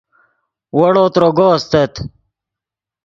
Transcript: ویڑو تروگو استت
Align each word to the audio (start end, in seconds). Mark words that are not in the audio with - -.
ویڑو 0.77 1.05
تروگو 1.13 1.45
استت 1.55 1.93